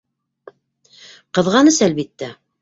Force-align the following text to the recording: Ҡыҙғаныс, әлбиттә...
Ҡыҙғаныс, 1.39 1.79
әлбиттә... 1.89 2.33